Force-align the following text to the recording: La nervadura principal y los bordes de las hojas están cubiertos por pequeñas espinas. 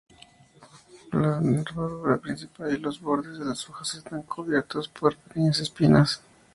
La 1.13 1.39
nervadura 1.39 2.17
principal 2.17 2.73
y 2.73 2.79
los 2.79 2.99
bordes 2.99 3.37
de 3.37 3.45
las 3.45 3.69
hojas 3.69 3.93
están 3.93 4.23
cubiertos 4.23 4.87
por 4.87 5.15
pequeñas 5.15 5.59
espinas. 5.59 6.23